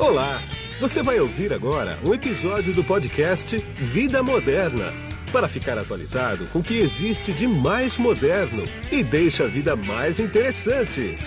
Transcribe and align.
Olá! 0.00 0.40
Você 0.78 1.02
vai 1.02 1.18
ouvir 1.18 1.52
agora 1.52 1.98
um 2.06 2.14
episódio 2.14 2.72
do 2.72 2.84
podcast 2.84 3.58
Vida 3.58 4.22
Moderna 4.22 4.92
para 5.32 5.48
ficar 5.48 5.76
atualizado 5.76 6.46
com 6.52 6.60
o 6.60 6.62
que 6.62 6.78
existe 6.78 7.32
de 7.32 7.48
mais 7.48 7.98
moderno 7.98 8.62
e 8.92 9.02
deixa 9.02 9.42
a 9.42 9.48
vida 9.48 9.74
mais 9.74 10.20
interessante. 10.20 11.18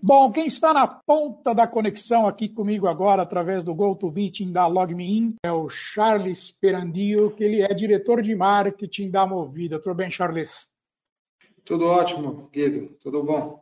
Bom, 0.00 0.30
quem 0.30 0.46
está 0.46 0.72
na 0.72 0.86
ponta 0.86 1.52
da 1.52 1.66
conexão 1.66 2.28
aqui 2.28 2.48
comigo 2.48 2.86
agora, 2.86 3.22
através 3.22 3.64
do 3.64 3.74
GoToMeeting 3.74 4.52
da 4.52 4.68
LogMeIn, 4.68 5.34
é 5.42 5.50
o 5.50 5.68
Charles 5.68 6.52
Perandio, 6.52 7.32
que 7.32 7.42
ele 7.42 7.62
é 7.62 7.74
diretor 7.74 8.22
de 8.22 8.36
marketing 8.36 9.10
da 9.10 9.26
Movida. 9.26 9.80
Tudo 9.80 9.96
bem, 9.96 10.08
Charles? 10.08 10.75
Tudo 11.66 11.84
ótimo, 11.86 12.48
Guido. 12.52 12.96
Tudo 13.00 13.24
bom? 13.24 13.60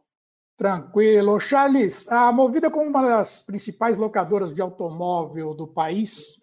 Tranquilo. 0.59 1.41
Charles, 1.41 2.07
a 2.09 2.31
Movida 2.31 2.71
como 2.71 2.89
uma 2.89 3.03
das 3.03 3.41
principais 3.41 3.97
locadoras 3.97 4.55
de 4.55 4.61
automóvel 4.61 5.55
do 5.55 5.67
país, 5.67 6.39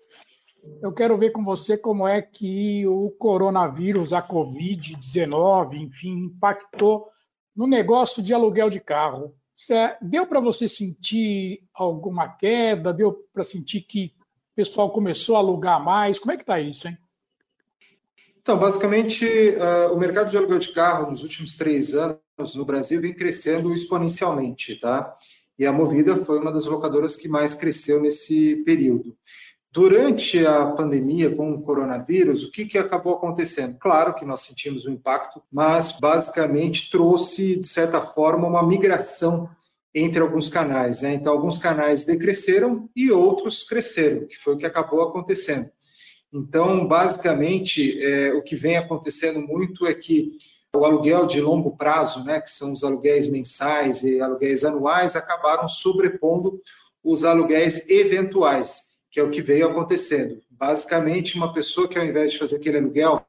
eu 0.82 0.92
quero 0.92 1.18
ver 1.18 1.32
com 1.32 1.44
você 1.44 1.78
como 1.78 2.08
é 2.08 2.20
que 2.20 2.86
o 2.88 3.12
coronavírus, 3.12 4.12
a 4.12 4.28
Covid-19, 4.28 5.76
enfim, 5.76 6.26
impactou 6.26 7.08
no 7.56 7.68
negócio 7.68 8.24
de 8.24 8.34
aluguel 8.34 8.70
de 8.70 8.80
carro. 8.80 9.34
Deu 10.02 10.26
para 10.26 10.40
você 10.40 10.68
sentir 10.68 11.64
alguma 11.74 12.28
queda? 12.28 12.92
Deu 12.92 13.14
para 13.32 13.44
sentir 13.44 13.82
que 13.82 14.16
o 14.52 14.56
pessoal 14.56 14.92
começou 14.92 15.36
a 15.36 15.40
alugar 15.40 15.84
mais? 15.84 16.18
Como 16.18 16.32
é 16.32 16.36
que 16.36 16.44
está 16.44 16.60
isso, 16.60 16.88
hein? 16.88 16.98
Então, 18.42 18.58
basicamente, 18.58 19.24
uh, 19.26 19.94
o 19.94 20.00
mercado 20.00 20.32
de 20.32 20.38
aluguel 20.38 20.58
de 20.58 20.72
carro 20.72 21.12
nos 21.12 21.22
últimos 21.22 21.56
três 21.56 21.94
anos 21.94 22.56
no 22.56 22.66
Brasil 22.66 23.00
vem 23.00 23.14
crescendo 23.14 23.72
exponencialmente, 23.72 24.80
tá? 24.80 25.16
E 25.60 25.66
a 25.66 25.72
Movida 25.72 26.18
foi 26.26 26.40
uma 26.40 26.52
das 26.52 26.66
locadoras 26.66 27.16
que 27.16 27.28
mais 27.28 27.54
cresceu 27.54 28.02
nesse 28.02 28.56
período. 28.66 29.16
Durante 29.72 30.44
a 30.46 30.66
pandemia 30.66 31.34
com 31.36 31.54
o 31.54 31.62
coronavírus, 31.62 32.44
o 32.44 32.52
que, 32.52 32.66
que 32.66 32.80
acabou 32.80 33.14
acontecendo? 33.14 33.78
Claro 33.80 34.16
que 34.16 34.26
nós 34.26 34.42
sentimos 34.42 34.86
o 34.86 34.90
um 34.90 34.94
impacto, 34.94 35.42
mas 35.52 35.98
basicamente 36.00 36.90
trouxe, 36.90 37.58
de 37.58 37.68
certa 37.68 38.02
forma, 38.02 38.48
uma 38.48 38.68
migração 38.68 39.48
entre 39.94 40.20
alguns 40.20 40.50
canais. 40.50 41.04
Né? 41.04 41.14
Então, 41.14 41.32
alguns 41.32 41.60
canais 41.60 42.06
decresceram 42.06 42.90
e 42.96 43.12
outros 43.12 43.64
cresceram, 43.64 44.26
que 44.26 44.38
foi 44.38 44.56
o 44.56 44.58
que 44.58 44.66
acabou 44.66 45.04
acontecendo. 45.04 45.70
Então, 46.34 46.88
basicamente, 46.88 48.02
é, 48.02 48.34
o 48.34 48.42
que 48.42 48.56
vem 48.56 48.78
acontecendo 48.78 49.40
muito 49.40 49.86
é 49.86 49.94
que 49.94 50.38
o 50.74 50.86
aluguel 50.86 51.26
de 51.26 51.42
longo 51.42 51.76
prazo, 51.76 52.24
né, 52.24 52.40
que 52.40 52.50
são 52.50 52.72
os 52.72 52.84
aluguéis 52.84 53.28
mensais 53.28 54.02
e 54.04 54.22
aluguéis 54.22 54.64
anuais, 54.64 55.16
acabaram 55.16 55.68
sobrepondo 55.68 56.62
os 57.04 57.26
aluguéis 57.26 57.90
eventuais, 57.90 58.94
que 59.10 59.20
é 59.20 59.24
o 59.24 59.30
que 59.30 59.42
veio 59.42 59.68
acontecendo. 59.68 60.42
Basicamente, 60.50 61.36
uma 61.36 61.52
pessoa 61.52 61.90
que 61.90 62.00
ao 62.00 62.06
invés 62.06 62.32
de 62.32 62.40
fazer 62.40 62.56
aquele 62.56 62.78
aluguel 62.78 63.26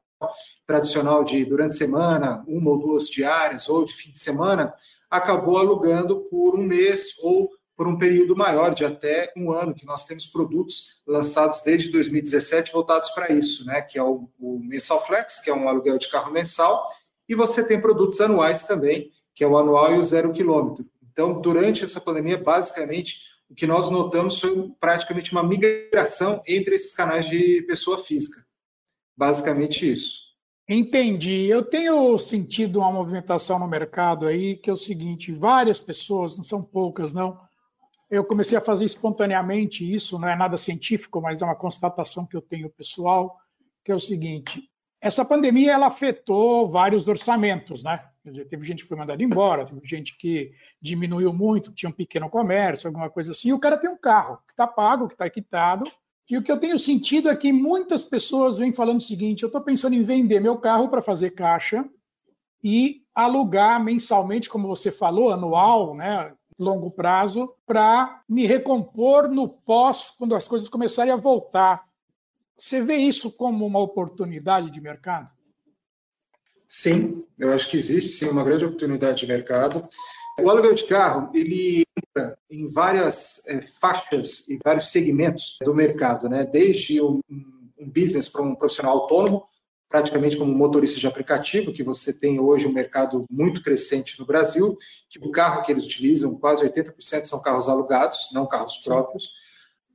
tradicional 0.65 1.25
de 1.25 1.43
durante 1.43 1.75
semana, 1.75 2.43
uma 2.47 2.71
ou 2.71 2.79
duas 2.79 3.09
diárias, 3.09 3.67
ou 3.67 3.83
de 3.83 3.93
fim 3.93 4.11
de 4.11 4.19
semana, 4.19 4.73
acabou 5.09 5.57
alugando 5.57 6.21
por 6.31 6.55
um 6.55 6.63
mês 6.63 7.17
ou 7.21 7.51
por 7.83 7.89
um 7.89 7.97
período 7.97 8.33
maior, 8.33 8.73
de 8.73 8.85
até 8.85 9.33
um 9.35 9.51
ano, 9.51 9.75
que 9.75 9.85
nós 9.85 10.05
temos 10.05 10.25
produtos 10.25 11.01
lançados 11.05 11.61
desde 11.63 11.91
2017 11.91 12.71
voltados 12.71 13.09
para 13.09 13.29
isso, 13.33 13.65
né? 13.65 13.81
que 13.81 13.99
é 13.99 14.01
o, 14.01 14.29
o 14.39 14.57
Mensal 14.57 15.05
Flex, 15.05 15.41
que 15.41 15.49
é 15.49 15.53
um 15.53 15.67
aluguel 15.67 15.97
de 15.97 16.07
carro 16.07 16.31
mensal, 16.31 16.89
e 17.27 17.35
você 17.35 17.61
tem 17.61 17.81
produtos 17.81 18.21
anuais 18.21 18.63
também, 18.63 19.11
que 19.35 19.43
é 19.43 19.47
o 19.47 19.57
anual 19.57 19.93
e 19.93 19.97
o 19.97 20.03
zero 20.03 20.31
quilômetro. 20.31 20.85
Então, 21.11 21.41
durante 21.41 21.83
essa 21.83 21.99
pandemia, 21.99 22.37
basicamente, 22.37 23.17
o 23.49 23.53
que 23.53 23.67
nós 23.67 23.89
notamos 23.89 24.39
foi 24.39 24.71
praticamente 24.79 25.33
uma 25.33 25.43
migração 25.43 26.41
entre 26.47 26.75
esses 26.75 26.93
canais 26.93 27.29
de 27.29 27.63
pessoa 27.67 27.97
física. 27.97 28.45
Basicamente 29.17 29.91
isso. 29.91 30.21
Entendi. 30.69 31.47
Eu 31.47 31.65
tenho 31.65 32.17
sentido 32.17 32.79
uma 32.79 32.93
movimentação 32.93 33.59
no 33.59 33.67
mercado 33.67 34.25
aí 34.25 34.55
que 34.55 34.69
é 34.69 34.73
o 34.73 34.77
seguinte: 34.77 35.33
várias 35.33 35.81
pessoas, 35.81 36.37
não 36.37 36.45
são 36.45 36.63
poucas, 36.63 37.11
não, 37.11 37.42
eu 38.13 38.23
comecei 38.23 38.55
a 38.55 38.61
fazer 38.61 38.85
espontaneamente 38.85 39.91
isso, 39.91 40.19
não 40.19 40.27
é 40.27 40.35
nada 40.35 40.55
científico, 40.55 41.19
mas 41.19 41.41
é 41.41 41.45
uma 41.45 41.55
constatação 41.55 42.27
que 42.27 42.37
eu 42.37 42.41
tenho 42.41 42.69
pessoal, 42.69 43.35
que 43.83 43.91
é 43.91 43.95
o 43.95 43.99
seguinte: 43.99 44.61
essa 45.01 45.25
pandemia 45.25 45.71
ela 45.71 45.87
afetou 45.87 46.69
vários 46.69 47.07
orçamentos, 47.07 47.83
né? 47.83 47.99
Quer 48.23 48.29
dizer, 48.29 48.45
teve 48.45 48.65
gente 48.65 48.83
que 48.83 48.87
foi 48.87 48.97
mandada 48.97 49.21
embora, 49.21 49.65
teve 49.65 49.81
gente 49.85 50.15
que 50.15 50.51
diminuiu 50.79 51.33
muito, 51.33 51.73
tinha 51.73 51.89
um 51.89 51.93
pequeno 51.93 52.29
comércio, 52.29 52.87
alguma 52.87 53.09
coisa 53.09 53.31
assim. 53.31 53.49
E 53.49 53.53
o 53.53 53.59
cara 53.59 53.77
tem 53.77 53.89
um 53.89 53.97
carro 53.97 54.37
que 54.45 54.53
está 54.53 54.67
pago, 54.67 55.07
que 55.07 55.15
está 55.15 55.29
quitado. 55.29 55.91
E 56.29 56.37
o 56.37 56.43
que 56.43 56.51
eu 56.51 56.59
tenho 56.59 56.79
sentido 56.79 57.29
é 57.29 57.35
que 57.35 57.51
muitas 57.51 58.03
pessoas 58.03 58.59
vêm 58.59 58.71
falando 58.71 58.99
o 58.99 59.03
seguinte: 59.03 59.41
eu 59.41 59.47
estou 59.47 59.61
pensando 59.61 59.95
em 59.95 60.03
vender 60.03 60.39
meu 60.39 60.57
carro 60.57 60.87
para 60.87 61.01
fazer 61.01 61.31
caixa 61.31 61.83
e 62.63 63.01
alugar 63.13 63.83
mensalmente, 63.83 64.49
como 64.49 64.67
você 64.67 64.91
falou, 64.91 65.31
anual, 65.31 65.95
né? 65.95 66.31
Longo 66.59 66.91
prazo 66.91 67.53
para 67.65 68.21
me 68.27 68.45
recompor 68.45 69.27
no 69.29 69.47
pós, 69.47 70.11
quando 70.17 70.35
as 70.35 70.47
coisas 70.47 70.69
começarem 70.69 71.13
a 71.13 71.17
voltar. 71.17 71.87
Você 72.57 72.81
vê 72.81 72.95
isso 72.95 73.31
como 73.31 73.65
uma 73.65 73.79
oportunidade 73.79 74.69
de 74.69 74.79
mercado? 74.79 75.29
Sim, 76.67 77.23
eu 77.37 77.53
acho 77.53 77.69
que 77.69 77.77
existe 77.77 78.11
sim 78.11 78.29
uma 78.29 78.43
grande 78.43 78.65
oportunidade 78.65 79.19
de 79.19 79.27
mercado. 79.27 79.87
O 80.41 80.49
aluguel 80.49 80.73
de 80.73 80.85
carro 80.85 81.29
ele 81.33 81.83
entra 81.95 82.37
em 82.49 82.67
várias 82.67 83.45
é, 83.47 83.61
faixas 83.61 84.47
e 84.47 84.57
vários 84.63 84.87
segmentos 84.87 85.57
do 85.61 85.73
mercado, 85.73 86.27
né? 86.27 86.45
Desde 86.45 86.99
um, 87.01 87.21
um 87.29 87.89
business 87.89 88.27
para 88.27 88.41
um 88.41 88.55
profissional 88.55 89.01
autônomo, 89.01 89.45
praticamente 89.93 90.35
como 90.35 90.51
motorista 90.51 90.99
de 90.99 91.05
aplicativo, 91.05 91.71
que 91.71 91.83
você 91.83 92.11
tem 92.11 92.39
hoje 92.39 92.65
um 92.65 92.73
mercado 92.73 93.27
muito 93.29 93.61
crescente 93.61 94.19
no 94.19 94.25
Brasil, 94.25 94.75
que 95.07 95.19
o 95.19 95.29
carro 95.29 95.61
que 95.61 95.71
eles 95.71 95.85
utilizam, 95.85 96.35
quase 96.35 96.67
80% 96.67 97.25
são 97.25 97.39
carros 97.39 97.69
alugados, 97.69 98.31
não 98.33 98.47
carros 98.47 98.77
próprios, 98.77 99.29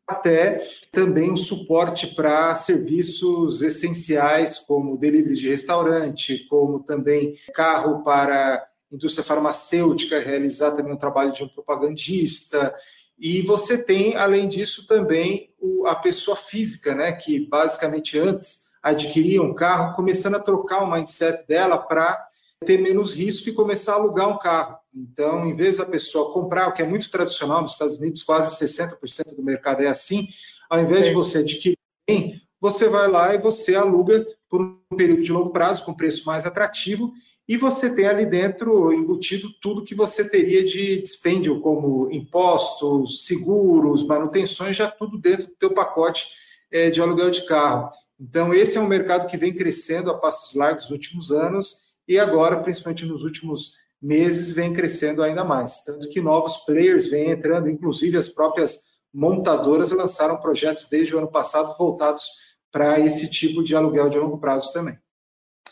até 0.06 0.64
também 0.92 1.32
um 1.32 1.36
suporte 1.36 2.14
para 2.14 2.54
serviços 2.54 3.60
essenciais, 3.60 4.60
como 4.60 4.96
delivery 4.96 5.34
de 5.34 5.48
restaurante, 5.48 6.46
como 6.48 6.78
também 6.78 7.36
carro 7.52 8.04
para 8.04 8.68
indústria 8.92 9.24
farmacêutica, 9.24 10.20
realizar 10.20 10.76
também 10.76 10.92
um 10.92 10.96
trabalho 10.96 11.32
de 11.32 11.42
um 11.42 11.48
propagandista, 11.48 12.72
e 13.18 13.42
você 13.42 13.76
tem, 13.76 14.14
além 14.14 14.46
disso, 14.46 14.86
também 14.86 15.52
a 15.86 15.96
pessoa 15.96 16.36
física, 16.36 16.94
né, 16.94 17.10
que 17.10 17.40
basicamente 17.48 18.16
antes 18.16 18.67
adquirir 18.82 19.40
um 19.40 19.54
carro, 19.54 19.94
começando 19.94 20.36
a 20.36 20.40
trocar 20.40 20.82
o 20.82 20.90
mindset 20.90 21.46
dela 21.46 21.78
para 21.78 22.28
ter 22.64 22.80
menos 22.80 23.14
risco 23.14 23.48
e 23.48 23.54
começar 23.54 23.92
a 23.92 23.96
alugar 23.96 24.28
um 24.28 24.38
carro. 24.38 24.78
Então, 24.94 25.48
em 25.48 25.54
vez 25.54 25.76
da 25.76 25.86
pessoa 25.86 26.32
comprar, 26.32 26.68
o 26.68 26.72
que 26.72 26.82
é 26.82 26.86
muito 26.86 27.10
tradicional 27.10 27.62
nos 27.62 27.72
Estados 27.72 27.96
Unidos, 27.96 28.22
quase 28.22 28.56
60% 28.64 29.36
do 29.36 29.42
mercado 29.42 29.82
é 29.82 29.86
assim, 29.86 30.28
ao 30.68 30.80
invés 30.80 31.06
de 31.06 31.12
você 31.12 31.38
adquirir 31.38 31.78
bem, 32.06 32.40
você 32.60 32.88
vai 32.88 33.08
lá 33.08 33.34
e 33.34 33.38
você 33.38 33.74
aluga 33.76 34.26
por 34.50 34.60
um 34.60 34.96
período 34.96 35.22
de 35.22 35.32
longo 35.32 35.50
prazo, 35.50 35.84
com 35.84 35.94
preço 35.94 36.26
mais 36.26 36.44
atrativo, 36.44 37.12
e 37.48 37.56
você 37.56 37.94
tem 37.94 38.06
ali 38.06 38.26
dentro 38.26 38.92
embutido 38.92 39.48
tudo 39.62 39.84
que 39.84 39.94
você 39.94 40.28
teria 40.28 40.62
de 40.62 41.00
dispêndio, 41.00 41.60
como 41.60 42.10
impostos, 42.10 43.24
seguros, 43.24 44.04
manutenções, 44.04 44.76
já 44.76 44.90
tudo 44.90 45.16
dentro 45.16 45.46
do 45.46 45.54
teu 45.54 45.72
pacote 45.72 46.26
é, 46.70 46.90
de 46.90 47.00
aluguel 47.00 47.30
de 47.30 47.46
carro. 47.46 47.90
Então, 48.20 48.52
esse 48.52 48.76
é 48.76 48.80
um 48.80 48.86
mercado 48.86 49.26
que 49.28 49.36
vem 49.36 49.54
crescendo 49.54 50.10
a 50.10 50.18
passos 50.18 50.54
largos 50.54 50.84
nos 50.84 50.92
últimos 50.92 51.30
anos 51.30 51.76
e 52.06 52.18
agora, 52.18 52.60
principalmente 52.62 53.06
nos 53.06 53.22
últimos 53.22 53.74
meses, 54.00 54.50
vem 54.50 54.72
crescendo 54.72 55.22
ainda 55.22 55.44
mais. 55.44 55.84
Tanto 55.84 56.08
que 56.08 56.20
novos 56.20 56.56
players 56.58 57.08
vêm 57.08 57.30
entrando, 57.30 57.68
inclusive 57.68 58.16
as 58.16 58.28
próprias 58.28 58.80
montadoras 59.12 59.90
lançaram 59.90 60.38
projetos 60.38 60.88
desde 60.88 61.14
o 61.14 61.18
ano 61.18 61.30
passado 61.30 61.76
voltados 61.78 62.24
para 62.70 63.00
esse 63.00 63.28
tipo 63.28 63.62
de 63.62 63.74
aluguel 63.74 64.10
de 64.10 64.18
longo 64.18 64.38
prazo 64.38 64.72
também. 64.72 64.98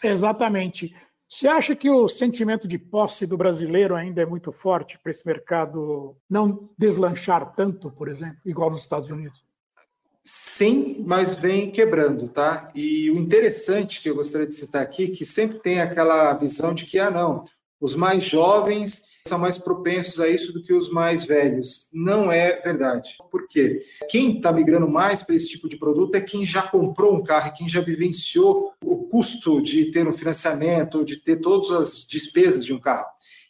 Exatamente. 0.03 0.95
Você 1.29 1.49
acha 1.49 1.75
que 1.75 1.91
o 1.91 2.09
sentimento 2.09 2.69
de 2.69 2.79
posse 2.79 3.27
do 3.27 3.37
brasileiro 3.37 3.97
ainda 3.97 4.23
é 4.23 4.27
muito 4.27 4.53
forte 4.53 4.99
para 4.99 5.11
esse 5.11 5.27
mercado 5.27 6.17
não 6.31 6.71
deslanchar 6.79 7.53
tanto, 7.55 7.91
por 7.91 8.09
exemplo, 8.09 8.39
igual 8.47 8.71
nos 8.71 8.83
Estados 8.83 9.11
Unidos? 9.11 9.45
Sim, 10.29 11.05
mas 11.07 11.37
vem 11.37 11.71
quebrando, 11.71 12.29
tá? 12.29 12.69
E 12.75 13.09
o 13.13 13.17
interessante 13.17 14.01
que 14.01 14.11
eu 14.11 14.17
gostaria 14.17 14.47
de 14.47 14.57
citar 14.57 14.83
aqui, 14.83 15.09
que 15.09 15.25
sempre 15.25 15.61
tem 15.61 15.81
aquela 15.81 16.35
visão 16.35 16.75
de 16.75 16.85
que, 16.85 16.99
ah, 16.99 17.13
não, 17.13 17.45
os 17.81 17.95
mais 17.95 18.25
jovens 18.25 19.05
são 19.29 19.39
mais 19.39 19.57
propensos 19.57 20.19
a 20.19 20.29
isso 20.29 20.53
do 20.53 20.63
que 20.63 20.73
os 20.73 20.91
mais 20.91 21.25
velhos. 21.25 21.89
Não 21.93 22.31
é 22.31 22.61
verdade. 22.61 23.17
Por 23.31 23.47
quê? 23.47 23.85
Quem 24.09 24.37
está 24.37 24.53
migrando 24.53 24.89
mais 24.89 25.23
para 25.23 25.37
esse 25.37 25.49
tipo 25.49 25.69
de 25.69 25.77
produto 25.77 26.17
é 26.17 26.21
quem 26.21 26.45
já 26.45 26.63
comprou 26.63 27.15
um 27.15 27.23
carro, 27.23 27.53
quem 27.55 27.69
já 27.69 27.81
vivenciou 27.81 28.73
o 28.85 29.05
custo 29.09 29.63
de 29.63 29.93
ter 29.93 30.09
um 30.09 30.17
financiamento, 30.17 31.05
de 31.05 31.19
ter 31.19 31.37
todas 31.37 31.71
as 31.71 32.05
despesas 32.05 32.65
de 32.65 32.75
um 32.75 32.81
carro. 32.81 33.07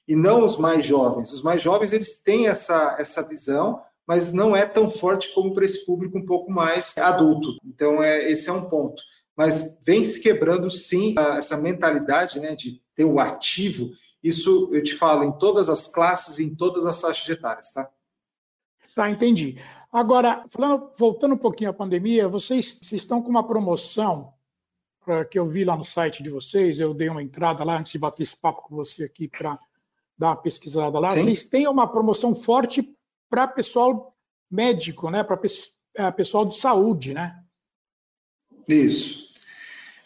e 0.09 0.15
não 0.15 0.45
os 0.45 0.57
mais 0.57 0.87
jovens. 0.87 1.33
Os 1.33 1.43
mais 1.43 1.61
jovens 1.61 1.93
eles 1.93 2.21
têm 2.21 2.47
essa, 2.49 2.97
essa 2.99 3.23
visão, 3.23 3.81
mas 4.07 4.33
não 4.33 4.55
é 4.55 4.65
tão 4.65 4.91
forte 4.91 5.35
como 5.35 5.53
para 5.53 5.65
esse 5.65 5.85
público 5.85 6.17
um 6.17 6.25
pouco 6.25 6.51
mais 6.51 6.97
adulto. 6.97 7.57
Então, 7.65 8.03
é, 8.03 8.31
esse 8.31 8.49
é 8.49 8.53
um 8.53 8.69
ponto. 8.69 9.03
Mas 9.37 9.79
vem 9.85 10.05
se 10.05 10.21
quebrando, 10.21 10.71
sim, 10.71 11.15
essa 11.37 11.57
mentalidade 11.57 12.39
né, 12.41 12.55
de 12.55 12.81
ter 12.95 13.05
o 13.05 13.19
ativo. 13.19 13.91
Isso 14.23 14.71
eu 14.73 14.83
te 14.83 14.95
falo 14.95 15.25
em 15.25 15.33
todas 15.33 15.69
as 15.69 15.87
classes 15.87 16.39
e 16.39 16.45
em 16.45 16.55
todas 16.55 16.87
as 16.87 17.01
faixas 17.01 17.29
etárias, 17.29 17.71
tá? 17.71 17.91
Tá, 18.95 19.11
entendi. 19.11 19.61
Agora, 19.93 20.45
falando, 20.49 20.91
voltando 20.97 21.35
um 21.35 21.39
pouquinho 21.39 21.71
à 21.71 21.73
pandemia, 21.73 22.29
vocês, 22.29 22.79
vocês 22.81 23.03
estão 23.03 23.21
com 23.21 23.29
uma 23.29 23.47
promoção 23.47 24.33
que 25.31 25.39
eu 25.39 25.47
vi 25.47 25.65
lá 25.65 25.77
no 25.77 25.85
site 25.85 26.23
de 26.23 26.31
vocês, 26.31 26.81
eu 26.81 26.93
dei 26.93 27.09
uma 27.09 27.23
entrada 27.23 27.63
lá 27.63 27.79
antes 27.79 27.93
de 27.93 27.99
bater 27.99 28.25
esse 28.25 28.37
papo 28.37 28.63
com 28.63 28.75
você 28.75 29.05
aqui 29.05 29.29
para 29.29 29.59
dar 30.19 30.29
uma 30.29 30.37
pesquisada 30.37 30.99
lá. 30.99 31.11
Sim. 31.11 31.23
Vocês 31.23 31.45
têm 31.45 31.69
uma 31.69 31.87
promoção 31.87 32.35
forte 32.35 32.96
para 33.29 33.47
pessoal 33.49 34.15
médico, 34.51 35.11
né? 35.11 35.25
Para 35.25 35.41
é, 35.97 36.11
pessoal 36.11 36.47
de 36.47 36.57
saúde, 36.59 37.15
né? 37.15 37.43
Isso. 38.69 39.27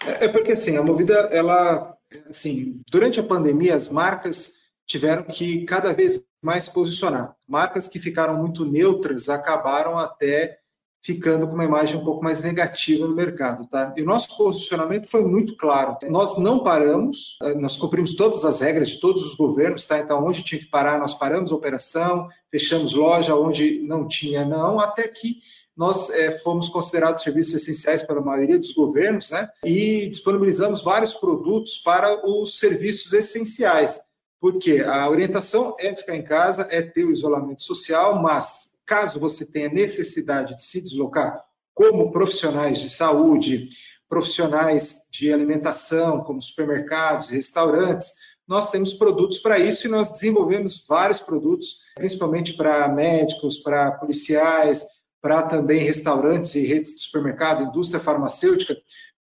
É, 0.05 0.27
é 0.27 0.29
porque 0.29 0.53
assim, 0.53 0.77
a 0.77 0.83
Movida, 0.83 1.15
ela, 1.33 1.97
assim, 2.29 2.81
durante 2.91 3.21
a 3.21 3.25
pandemia, 3.25 3.77
as 3.77 3.89
marcas 3.89 4.55
tiveram 4.87 5.25
que 5.25 5.65
cada 5.65 5.93
vez 5.93 6.23
mais 6.43 6.69
posicionar. 6.69 7.37
Marcas 7.47 7.87
que 7.87 7.99
ficaram 7.99 8.37
muito 8.37 8.65
neutras 8.65 9.29
acabaram 9.29 9.99
até 9.99 10.60
ficando 11.03 11.47
com 11.47 11.55
uma 11.55 11.65
imagem 11.65 11.97
um 11.97 12.05
pouco 12.05 12.23
mais 12.23 12.43
negativa 12.43 13.07
no 13.07 13.15
mercado, 13.15 13.67
tá? 13.67 13.93
E 13.97 14.03
o 14.03 14.07
nosso 14.07 14.37
posicionamento 14.37 15.09
foi 15.09 15.25
muito 15.25 15.57
claro. 15.57 15.97
Nós 16.11 16.37
não 16.37 16.63
paramos, 16.63 17.39
eh, 17.43 17.55
nós 17.55 17.77
cumprimos 17.77 18.15
todas 18.15 18.45
as 18.45 18.61
regras 18.61 18.91
de 18.91 19.01
todos 19.01 19.25
os 19.25 19.35
governos, 19.35 19.87
tá? 19.87 19.99
Então, 19.99 20.25
onde 20.25 20.43
tinha 20.43 20.61
que 20.61 20.67
parar, 20.69 20.99
nós 20.99 21.15
paramos 21.15 21.51
a 21.51 21.55
operação, 21.55 22.29
fechamos 22.51 22.93
loja, 22.93 23.35
onde 23.35 23.81
não 23.83 24.07
tinha, 24.07 24.45
não, 24.45 24.79
até 24.79 25.09
que 25.09 25.39
nós 25.75 26.11
é, 26.11 26.39
fomos 26.41 26.69
considerados 26.69 27.23
serviços 27.23 27.55
essenciais 27.55 28.03
pela 28.03 28.21
maioria 28.21 28.59
dos 28.59 28.73
governos, 28.73 29.31
né? 29.31 29.49
E 29.65 30.09
disponibilizamos 30.09 30.83
vários 30.83 31.15
produtos 31.15 31.79
para 31.79 32.29
os 32.29 32.59
serviços 32.59 33.15
essenciais. 33.15 33.99
Porque 34.39 34.81
a 34.81 35.09
orientação 35.09 35.75
é 35.79 35.95
ficar 35.95 36.17
em 36.17 36.23
casa, 36.23 36.67
é 36.71 36.83
ter 36.83 37.05
o 37.05 37.13
isolamento 37.13 37.63
social, 37.63 38.21
mas 38.21 38.70
caso 38.91 39.21
você 39.21 39.47
tenha 39.47 39.69
necessidade 39.69 40.57
de 40.57 40.63
se 40.63 40.83
deslocar, 40.83 41.45
como 41.73 42.11
profissionais 42.11 42.81
de 42.81 42.91
saúde, 42.91 43.69
profissionais 44.09 45.09
de 45.13 45.33
alimentação, 45.33 46.25
como 46.25 46.43
supermercados, 46.43 47.29
restaurantes, 47.29 48.13
nós 48.49 48.69
temos 48.69 48.93
produtos 48.93 49.39
para 49.39 49.61
isso 49.61 49.87
e 49.87 49.91
nós 49.91 50.11
desenvolvemos 50.11 50.85
vários 50.89 51.21
produtos, 51.21 51.77
principalmente 51.95 52.55
para 52.55 52.89
médicos, 52.89 53.59
para 53.59 53.93
policiais, 53.93 54.85
para 55.23 55.43
também 55.43 55.85
restaurantes 55.85 56.57
e 56.57 56.67
redes 56.67 56.97
de 56.97 57.03
supermercado, 57.03 57.63
indústria 57.63 58.01
farmacêutica, 58.01 58.77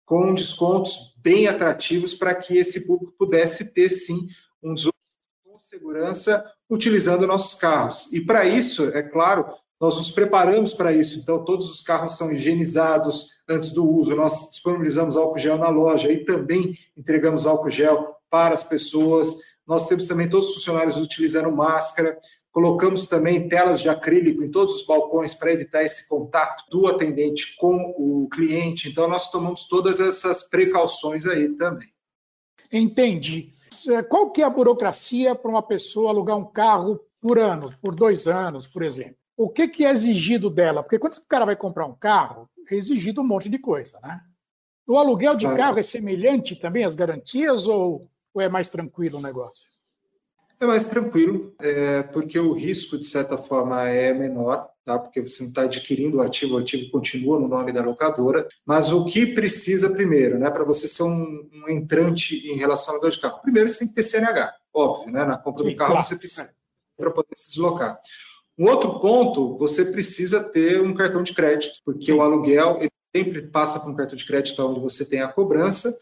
com 0.07 0.33
descontos 0.33 1.15
bem 1.19 1.47
atrativos 1.47 2.15
para 2.15 2.35
que 2.35 2.57
esse 2.57 2.87
público 2.87 3.13
pudesse 3.19 3.67
ter 3.67 3.91
sim 3.91 4.29
um 4.63 4.73
deslocamento 5.59 5.63
segurança 5.63 6.45
utilizando 6.71 7.27
nossos 7.27 7.55
carros. 7.55 8.09
E 8.13 8.21
para 8.21 8.47
isso, 8.47 8.85
é 8.89 9.03
claro, 9.03 9.47
nós 9.81 9.97
nos 9.97 10.11
preparamos 10.11 10.73
para 10.73 10.93
isso. 10.93 11.19
Então, 11.19 11.45
todos 11.45 11.69
os 11.71 11.81
carros 11.81 12.17
são 12.17 12.33
higienizados 12.33 13.29
antes 13.49 13.71
do 13.71 13.89
uso. 13.89 14.15
Nós 14.15 14.49
disponibilizamos 14.51 15.17
álcool 15.17 15.39
gel 15.39 15.59
na 15.59 15.69
loja 15.69 16.11
e 16.11 16.25
também 16.25 16.77
entregamos 16.97 17.47
álcool 17.47 17.71
gel 17.71 18.17
para 18.31 18.55
as 18.55 18.65
pessoas. 18.65 19.37
Nós 19.67 19.87
temos 19.87 20.07
também 20.07 20.29
todos 20.29 20.49
os 20.49 20.55
funcionários 20.55 20.97
utilizando 20.97 21.51
máscara. 21.51 22.19
Colocamos 22.51 23.07
também 23.07 23.49
telas 23.49 23.81
de 23.81 23.89
acrílico 23.89 24.43
em 24.43 24.51
todos 24.51 24.77
os 24.77 24.87
balcões 24.87 25.35
para 25.35 25.53
evitar 25.53 25.85
esse 25.85 26.09
contato 26.09 26.65
do 26.71 26.87
atendente 26.89 27.57
com 27.57 27.95
o 27.97 28.29
cliente. 28.29 28.89
Então, 28.89 29.09
nós 29.09 29.31
tomamos 29.31 29.69
todas 29.69 30.01
essas 30.01 30.43
precauções 30.43 31.25
aí 31.25 31.49
também. 31.57 31.89
Entendi. 32.73 33.53
É, 33.89 34.03
qual 34.03 34.31
que 34.31 34.43
é 34.43 34.45
a 34.45 34.51
burocracia 34.51 35.35
para 35.35 35.51
uma 35.51 35.63
pessoa 35.63 36.11
alugar 36.11 36.37
um 36.37 36.45
carro 36.45 37.01
por 37.21 37.39
ano, 37.39 37.67
por 37.81 37.95
dois 37.95 38.27
anos, 38.27 38.67
por 38.67 38.83
exemplo? 38.83 39.17
O 39.37 39.49
que, 39.49 39.69
que 39.69 39.85
é 39.85 39.91
exigido 39.91 40.51
dela? 40.51 40.83
Porque 40.83 40.99
quando 40.99 41.15
o 41.15 41.27
cara 41.29 41.45
vai 41.45 41.57
comprar 41.57 41.87
um 41.87 41.95
carro, 41.95 42.49
é 42.71 42.75
exigido 42.75 43.21
um 43.21 43.27
monte 43.27 43.49
de 43.49 43.59
coisa, 43.59 43.99
né? 44.03 44.21
O 44.87 44.97
aluguel 44.97 45.37
de 45.37 45.47
carro 45.55 45.79
é 45.79 45.83
semelhante 45.83 46.57
também 46.57 46.83
às 46.83 46.95
garantias 46.95 47.67
ou, 47.69 48.11
ou 48.33 48.43
é 48.43 48.49
mais 48.49 48.69
tranquilo 48.69 49.19
o 49.19 49.23
negócio? 49.23 49.71
É 50.61 50.67
mais 50.67 50.89
tranquilo, 50.89 51.55
é, 51.61 52.03
porque 52.03 52.39
o 52.39 52.53
risco, 52.53 52.99
de 52.99 53.07
certa 53.07 53.39
forma, 53.39 53.87
é 53.89 54.13
menor, 54.13 54.69
tá? 54.89 54.99
porque 54.99 55.21
você 55.21 55.43
não 55.43 55.51
está 55.51 55.63
adquirindo 55.63 56.17
o 56.17 56.23
ativo, 56.23 56.55
o 56.55 56.59
ativo 56.59 56.91
continua 56.91 57.39
no 57.39 57.47
nome 57.47 57.73
da 57.73 57.83
locadora. 57.83 58.49
Mas 58.65 58.91
o 58.91 59.05
que 59.05 59.27
precisa 59.27 59.91
primeiro, 59.91 60.39
né, 60.39 60.51
para 60.51 60.65
você 60.65 60.89
ser 60.89 61.03
um, 61.03 61.49
um, 61.53 61.69
entrante 61.69 62.37
em 62.51 62.57
relação 62.57 62.95
ao 62.95 62.95
aluguel 62.95 63.11
de 63.11 63.21
carro? 63.21 63.43
Primeiro, 63.43 63.69
você 63.69 63.81
tem 63.81 63.89
que 63.89 63.95
ter 63.95 64.03
CNH, 64.03 64.55
óbvio, 64.73 65.13
né? 65.13 65.27
na 65.27 65.37
compra 65.37 65.63
Sim, 65.63 65.71
do 65.71 65.77
carro 65.77 65.93
claro. 65.93 66.07
você 66.07 66.17
precisa 66.17 66.51
para 66.97 67.11
poder 67.11 67.37
se 67.37 67.51
deslocar. 67.51 68.01
Um 68.59 68.69
outro 68.69 68.99
ponto, 68.99 69.59
você 69.59 69.85
precisa 69.85 70.43
ter 70.43 70.81
um 70.81 70.95
cartão 70.95 71.23
de 71.23 71.35
crédito, 71.35 71.81
porque 71.85 72.07
Sim. 72.07 72.13
o 72.13 72.23
aluguel 72.23 72.79
ele 72.81 72.91
sempre 73.15 73.43
passa 73.43 73.79
por 73.79 73.91
um 73.91 73.95
cartão 73.95 74.17
de 74.17 74.25
crédito 74.25 74.61
onde 74.67 74.81
você 74.81 75.05
tem 75.05 75.21
a 75.21 75.29
cobrança 75.29 75.95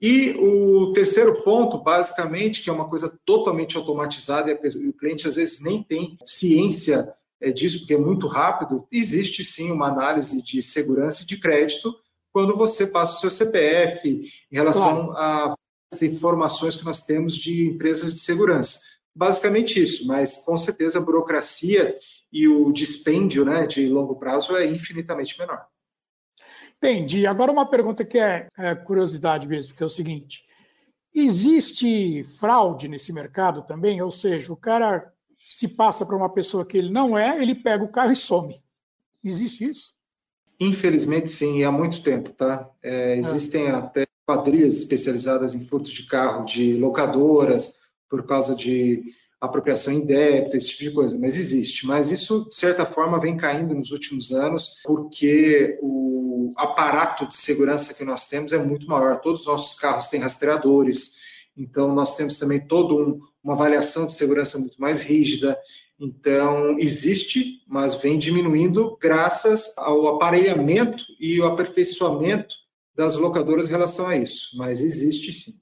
e 0.00 0.30
o 0.38 0.92
terceiro 0.92 1.42
ponto, 1.42 1.76
basicamente, 1.78 2.62
que 2.62 2.70
é 2.70 2.72
uma 2.72 2.88
coisa 2.88 3.18
totalmente 3.26 3.76
automatizada 3.76 4.50
e 4.50 4.88
o 4.88 4.92
cliente 4.92 5.26
às 5.26 5.34
vezes 5.34 5.60
nem 5.60 5.82
tem 5.82 6.16
ciência 6.24 7.12
disso, 7.52 7.80
porque 7.80 7.94
é 7.94 7.98
muito 7.98 8.26
rápido, 8.26 8.86
existe 8.90 9.44
sim 9.44 9.70
uma 9.70 9.88
análise 9.88 10.42
de 10.42 10.60
segurança 10.60 11.22
e 11.22 11.26
de 11.26 11.38
crédito 11.38 11.94
quando 12.32 12.56
você 12.56 12.86
passa 12.86 13.16
o 13.16 13.20
seu 13.20 13.30
CPF 13.30 14.08
em 14.50 14.54
relação 14.54 15.08
claro. 15.08 15.54
às 15.92 16.02
informações 16.02 16.76
que 16.76 16.84
nós 16.84 17.02
temos 17.04 17.34
de 17.36 17.66
empresas 17.66 18.12
de 18.12 18.20
segurança. 18.20 18.80
Basicamente 19.14 19.82
isso, 19.82 20.06
mas 20.06 20.36
com 20.36 20.56
certeza 20.56 20.98
a 20.98 21.02
burocracia 21.02 21.98
e 22.32 22.46
o 22.46 22.70
dispêndio 22.72 23.44
né, 23.44 23.66
de 23.66 23.88
longo 23.88 24.16
prazo 24.16 24.56
é 24.56 24.66
infinitamente 24.66 25.38
menor. 25.38 25.66
Entendi. 26.76 27.26
Agora 27.26 27.50
uma 27.50 27.66
pergunta 27.66 28.04
que 28.04 28.18
é, 28.18 28.46
é 28.56 28.74
curiosidade 28.76 29.48
mesmo, 29.48 29.74
que 29.74 29.82
é 29.82 29.86
o 29.86 29.90
seguinte: 29.90 30.44
existe 31.12 32.22
fraude 32.38 32.86
nesse 32.86 33.12
mercado 33.12 33.62
também? 33.62 34.00
Ou 34.00 34.10
seja, 34.12 34.52
o 34.52 34.56
cara 34.56 35.12
se 35.48 35.66
passa 35.66 36.04
para 36.04 36.16
uma 36.16 36.32
pessoa 36.32 36.64
que 36.64 36.76
ele 36.76 36.90
não 36.90 37.16
é, 37.16 37.40
ele 37.40 37.54
pega 37.54 37.84
o 37.84 37.90
carro 37.90 38.12
e 38.12 38.16
some. 38.16 38.60
Existe 39.24 39.68
isso? 39.68 39.94
Infelizmente, 40.60 41.30
sim, 41.30 41.58
e 41.58 41.64
há 41.64 41.72
muito 41.72 42.02
tempo, 42.02 42.30
tá? 42.30 42.68
É, 42.82 43.16
existem 43.16 43.66
é. 43.66 43.70
até 43.70 44.06
quadrilhas 44.26 44.74
especializadas 44.74 45.54
em 45.54 45.64
furto 45.64 45.90
de 45.92 46.04
carro, 46.06 46.44
de 46.44 46.76
locadoras, 46.76 47.74
por 48.10 48.26
causa 48.26 48.54
de 48.54 49.04
apropriação 49.40 49.92
indébita, 49.92 50.56
esse 50.56 50.70
tipo 50.70 50.82
de 50.82 50.90
coisa, 50.90 51.18
mas 51.18 51.36
existe. 51.36 51.86
Mas 51.86 52.10
isso, 52.10 52.46
de 52.48 52.54
certa 52.54 52.84
forma, 52.84 53.20
vem 53.20 53.36
caindo 53.36 53.74
nos 53.74 53.92
últimos 53.92 54.32
anos, 54.32 54.74
porque 54.84 55.78
o 55.80 56.52
aparato 56.56 57.26
de 57.26 57.36
segurança 57.36 57.94
que 57.94 58.04
nós 58.04 58.26
temos 58.26 58.52
é 58.52 58.58
muito 58.58 58.86
maior. 58.88 59.20
Todos 59.20 59.42
os 59.42 59.46
nossos 59.46 59.78
carros 59.78 60.08
têm 60.08 60.20
rastreadores, 60.20 61.12
então 61.56 61.94
nós 61.94 62.16
temos 62.16 62.38
também 62.38 62.60
toda 62.60 62.94
um, 62.94 63.20
uma 63.42 63.54
avaliação 63.54 64.06
de 64.06 64.12
segurança 64.12 64.58
muito 64.58 64.80
mais 64.80 65.02
rígida. 65.02 65.58
Então, 65.98 66.78
existe, 66.78 67.62
mas 67.66 67.94
vem 67.94 68.18
diminuindo 68.18 68.96
graças 69.00 69.72
ao 69.76 70.06
aparelhamento 70.08 71.04
e 71.18 71.40
o 71.40 71.46
aperfeiçoamento 71.46 72.54
das 72.94 73.16
locadoras 73.16 73.66
em 73.66 73.70
relação 73.70 74.06
a 74.06 74.16
isso. 74.16 74.56
Mas 74.56 74.80
existe 74.80 75.32
sim. 75.32 75.60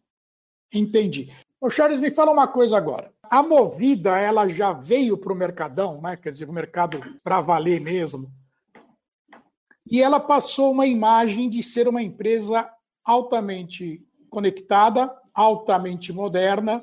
Entendi. 0.72 1.32
Ô 1.60 1.70
Charles, 1.70 2.00
me 2.00 2.10
fala 2.10 2.32
uma 2.32 2.46
coisa 2.46 2.76
agora. 2.76 3.12
A 3.22 3.42
Movida, 3.42 4.18
ela 4.18 4.46
já 4.46 4.72
veio 4.72 5.16
para 5.16 5.32
o 5.32 5.36
mercadão, 5.36 6.00
né? 6.00 6.16
quer 6.16 6.30
dizer, 6.30 6.48
o 6.48 6.52
mercado 6.52 7.00
para 7.22 7.40
valer 7.40 7.80
mesmo. 7.80 8.30
E 9.90 10.02
ela 10.02 10.20
passou 10.20 10.72
uma 10.72 10.86
imagem 10.86 11.48
de 11.48 11.62
ser 11.62 11.88
uma 11.88 12.02
empresa 12.02 12.68
altamente 13.04 14.04
conectada, 14.28 15.14
altamente 15.32 16.12
moderna 16.12 16.82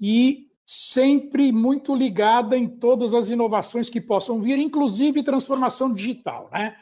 e 0.00 0.46
sempre 0.66 1.52
muito 1.52 1.94
ligada 1.94 2.56
em 2.56 2.66
todas 2.68 3.14
as 3.14 3.28
inovações 3.28 3.88
que 3.88 4.00
possam 4.00 4.40
vir, 4.40 4.58
inclusive 4.58 5.22
transformação 5.22 5.92
digital. 5.92 6.50
Né? 6.52 6.76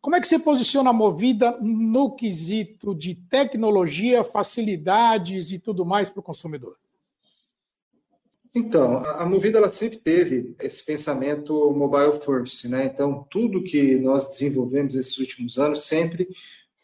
Como 0.00 0.14
é 0.14 0.20
que 0.20 0.28
você 0.28 0.38
posiciona 0.38 0.90
a 0.90 0.92
Movida 0.92 1.58
no 1.60 2.14
quesito 2.14 2.94
de 2.94 3.14
tecnologia, 3.14 4.22
facilidades 4.22 5.50
e 5.50 5.58
tudo 5.58 5.84
mais 5.84 6.08
para 6.08 6.20
o 6.20 6.22
consumidor? 6.22 6.76
Então, 8.54 9.04
a 9.04 9.26
Movida 9.26 9.58
ela 9.58 9.70
sempre 9.70 9.98
teve 9.98 10.54
esse 10.60 10.84
pensamento 10.84 11.70
mobile 11.72 12.20
first, 12.24 12.64
né? 12.64 12.86
Então, 12.86 13.26
tudo 13.30 13.62
que 13.62 13.96
nós 13.96 14.26
desenvolvemos 14.28 14.94
esses 14.94 15.18
últimos 15.18 15.58
anos 15.58 15.84
sempre 15.84 16.28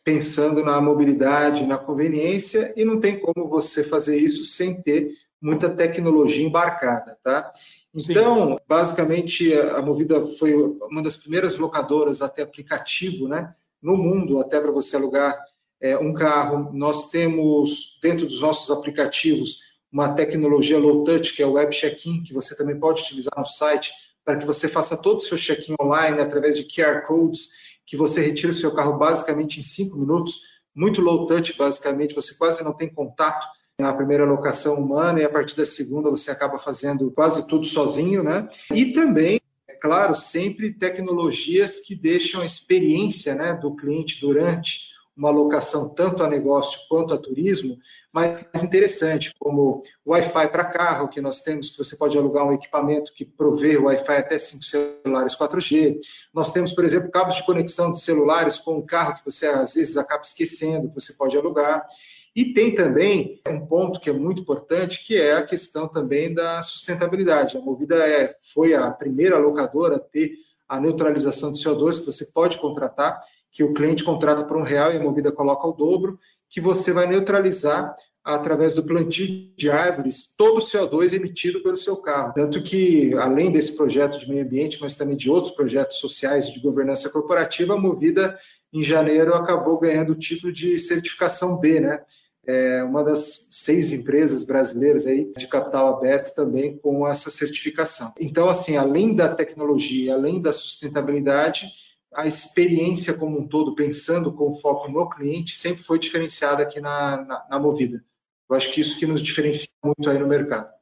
pensando 0.05 0.63
na 0.63 0.81
mobilidade, 0.81 1.65
na 1.65 1.79
conveniência, 1.79 2.75
e 2.77 2.85
não 2.85 3.01
tem 3.01 3.19
como 3.19 3.49
você 3.49 3.83
fazer 3.83 4.19
isso 4.19 4.45
sem 4.45 4.83
ter 4.83 5.17
muita 5.45 5.69
tecnologia 5.69 6.43
embarcada, 6.43 7.19
tá? 7.23 7.53
Então, 7.95 8.53
Sim. 8.53 8.59
basicamente, 8.67 9.53
a 9.53 9.83
Movida 9.83 10.27
foi 10.39 10.55
uma 10.55 11.03
das 11.03 11.19
primeiras 11.19 11.59
locadoras 11.59 12.23
a 12.23 12.31
ter 12.31 12.43
aplicativo, 12.43 13.29
né, 13.29 13.55
no 13.83 13.95
mundo, 13.95 14.41
até 14.41 14.59
para 14.59 14.71
você 14.71 14.97
alugar 14.97 15.39
é, 15.83 15.99
um 15.99 16.15
carro. 16.15 16.73
Nós 16.73 17.11
temos 17.11 17.99
dentro 18.03 18.25
dos 18.25 18.41
nossos 18.41 18.71
aplicativos 18.71 19.59
uma 19.93 20.15
tecnologia 20.15 20.79
low 20.79 21.05
touch, 21.05 21.35
que 21.35 21.43
é 21.43 21.47
o 21.47 21.53
web 21.53 21.71
check-in, 21.77 22.23
que 22.23 22.33
você 22.33 22.57
também 22.57 22.81
pode 22.81 23.03
utilizar 23.03 23.35
no 23.37 23.47
site 23.47 23.93
para 24.25 24.39
que 24.39 24.47
você 24.47 24.67
faça 24.67 24.97
todo 24.97 25.19
o 25.19 25.21
seu 25.21 25.37
check-in 25.37 25.75
online 25.79 26.23
através 26.23 26.57
de 26.57 26.65
QR 26.65 27.07
codes, 27.07 27.51
que 27.85 27.99
você 27.99 28.23
retira 28.23 28.51
o 28.51 28.55
seu 28.55 28.75
carro 28.75 28.97
basicamente 28.97 29.61
em 29.61 29.63
cinco 29.63 29.99
minutos, 29.99 30.41
muito 30.75 31.03
low 31.03 31.27
touch, 31.27 31.55
basicamente, 31.59 32.15
você 32.15 32.35
quase 32.35 32.65
não 32.65 32.73
tem 32.73 32.89
contato 32.89 33.47
na 33.81 33.93
primeira 33.93 34.25
locação 34.25 34.77
humana 34.77 35.21
e 35.21 35.25
a 35.25 35.29
partir 35.29 35.57
da 35.57 35.67
segunda 35.67 36.11
você 36.11 36.31
acaba 36.31 36.59
fazendo 36.59 37.11
quase 37.11 37.47
tudo 37.47 37.67
sozinho, 37.67 38.23
né? 38.23 38.49
E 38.73 38.93
também, 38.93 39.41
é 39.69 39.75
claro, 39.75 40.15
sempre 40.15 40.73
tecnologias 40.73 41.81
que 41.81 41.95
deixam 41.95 42.43
a 42.43 42.47
experiência 42.47 43.35
né, 43.35 43.55
do 43.55 43.75
cliente 43.75 44.21
durante 44.21 44.95
uma 45.17 45.31
locação 45.31 45.89
tanto 45.89 46.23
a 46.23 46.29
negócio 46.29 46.79
quanto 46.89 47.15
a 47.15 47.19
turismo 47.19 47.79
mais 48.13 48.63
interessante, 48.63 49.33
como 49.41 49.83
Wi-Fi 50.07 50.49
para 50.49 50.65
carro, 50.65 51.09
que 51.09 51.21
nós 51.21 51.41
temos, 51.43 51.71
que 51.71 51.79
você 51.79 51.97
pode 51.97 52.17
alugar 52.17 52.47
um 52.47 52.53
equipamento 52.53 53.13
que 53.13 53.25
provê 53.25 53.77
Wi-Fi 53.77 54.17
até 54.17 54.39
5 54.39 54.63
celulares 54.63 55.37
4G. 55.37 55.99
Nós 56.33 56.53
temos, 56.53 56.73
por 56.73 56.85
exemplo, 56.85 57.11
cabos 57.11 57.35
de 57.35 57.45
conexão 57.45 57.91
de 57.91 58.01
celulares 58.01 58.57
com 58.57 58.79
o 58.79 58.87
carro 58.87 59.17
que 59.17 59.25
você 59.25 59.47
às 59.47 59.75
vezes 59.75 59.97
acaba 59.97 60.23
esquecendo, 60.23 60.89
que 60.89 60.95
você 60.95 61.13
pode 61.13 61.37
alugar. 61.37 61.85
E 62.35 62.53
tem 62.53 62.75
também 62.75 63.41
um 63.49 63.65
ponto 63.65 64.01
que 64.01 64.11
é 64.11 64.13
muito 64.13 64.43
importante, 64.43 65.05
que 65.05 65.17
é 65.17 65.35
a 65.35 65.47
questão 65.47 65.87
também 65.87 66.35
da 66.35 66.63
sustentabilidade. 66.63 67.57
A 67.57 67.61
Movida 67.61 67.97
é, 67.97 68.35
foi 68.53 68.75
a 68.75 68.91
primeira 68.91 69.39
locadora 69.39 69.97
a 69.97 70.01
ter 70.01 70.33
a 70.69 70.81
neutralização 70.81 71.53
de 71.53 71.63
CO2 71.63 72.01
que 72.01 72.07
você 72.07 72.27
pode 72.27 72.59
contratar, 72.59 73.23
que 73.53 73.63
o 73.63 73.73
cliente 73.73 74.03
contrata 74.03 74.45
por 74.45 74.57
um 74.57 74.63
real 74.63 74.93
e 74.93 74.97
a 74.97 75.03
Movida 75.03 75.31
coloca 75.31 75.69
o 75.69 75.73
dobro, 75.73 76.19
que 76.51 76.61
você 76.61 76.93
vai 76.93 77.07
neutralizar 77.07 77.95
através 78.25 78.73
do 78.73 78.83
plantio 78.83 79.53
de 79.55 79.71
árvores 79.71 80.35
todo 80.37 80.57
o 80.57 80.67
CO2 80.67 81.13
emitido 81.13 81.63
pelo 81.63 81.77
seu 81.77 81.97
carro. 81.99 82.33
Tanto 82.33 82.63
que, 82.63 83.13
além 83.15 83.53
desse 83.53 83.77
projeto 83.77 84.19
de 84.19 84.29
meio 84.29 84.43
ambiente, 84.43 84.79
mas 84.81 84.97
também 84.97 85.17
de 85.17 85.31
outros 85.31 85.55
projetos 85.55 85.99
sociais 85.99 86.51
de 86.51 86.59
governança 86.59 87.11
corporativa, 87.11 87.75
a 87.75 87.79
Movida, 87.79 88.37
em 88.73 88.83
janeiro, 88.83 89.35
acabou 89.35 89.79
ganhando 89.79 90.13
o 90.13 90.19
título 90.19 90.53
de 90.53 90.81
certificação 90.81 91.59
B, 91.59 91.81
né? 91.81 92.01
É 92.47 92.83
uma 92.83 93.03
das 93.03 93.47
seis 93.51 93.93
empresas 93.93 94.45
brasileiras 94.45 95.07
aí 95.07 95.33
de 95.37 95.47
capital 95.47 95.97
aberto 95.97 96.35
também 96.35 96.77
com 96.79 97.07
essa 97.07 97.31
certificação. 97.31 98.13
Então, 98.19 98.49
assim, 98.49 98.77
além 98.77 99.15
da 99.15 99.29
tecnologia, 99.29 100.15
além 100.15 100.41
da 100.41 100.53
sustentabilidade, 100.53 101.69
a 102.15 102.27
experiência 102.27 103.15
como 103.15 103.41
um 103.41 103.49
todo, 103.49 103.75
pensando 103.75 104.33
com 104.33 104.55
foco 104.55 104.91
no 104.91 105.09
cliente, 105.09 105.57
sempre 105.57 105.83
foi 105.83 105.99
diferenciada 105.99 106.63
aqui 106.63 106.81
na, 106.81 107.17
na, 107.25 107.47
na 107.51 107.59
Movida. 107.59 108.05
Eu 108.49 108.57
acho 108.57 108.73
que 108.73 108.81
isso 108.81 108.99
que 108.99 109.07
nos 109.07 109.23
diferencia 109.23 109.69
muito 109.83 110.09
aí 110.09 110.19
no 110.19 110.29
mercado. 110.29 110.73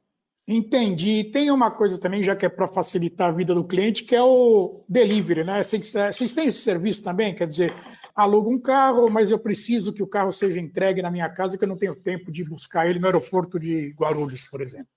Entendi. 0.47 1.23
Tem 1.31 1.49
uma 1.49 1.71
coisa 1.71 1.97
também, 1.97 2.21
já 2.21 2.35
que 2.35 2.45
é 2.45 2.49
para 2.49 2.67
facilitar 2.67 3.29
a 3.29 3.31
vida 3.31 3.55
do 3.55 3.63
cliente, 3.63 4.03
que 4.03 4.13
é 4.13 4.21
o 4.21 4.83
delivery, 4.89 5.43
né? 5.43 5.63
Vocês 5.63 6.33
têm 6.33 6.47
esse 6.47 6.59
serviço 6.59 7.01
também? 7.01 7.33
Quer 7.33 7.47
dizer, 7.47 7.73
alugo 8.15 8.51
um 8.51 8.59
carro, 8.59 9.09
mas 9.09 9.31
eu 9.31 9.39
preciso 9.39 9.91
que 9.91 10.03
o 10.03 10.07
carro 10.07 10.31
seja 10.31 10.59
entregue 10.59 11.01
na 11.01 11.11
minha 11.11 11.29
casa, 11.29 11.57
que 11.57 11.63
eu 11.63 11.67
não 11.67 11.77
tenho 11.77 11.95
tempo 11.95 12.31
de 12.31 12.43
buscar 12.43 12.87
ele 12.89 12.99
no 12.99 13.07
aeroporto 13.07 13.59
de 13.59 13.89
Guarulhos, 13.97 14.47
por 14.47 14.61
exemplo. 14.61 14.87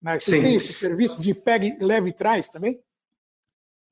Né? 0.00 0.18
Vocês 0.18 0.36
Sim. 0.36 0.42
têm 0.42 0.54
esse 0.54 0.72
serviço 0.72 1.20
de 1.20 1.34
pegue, 1.34 1.76
leve 1.80 2.10
e 2.10 2.12
traz 2.12 2.48
também? 2.48 2.80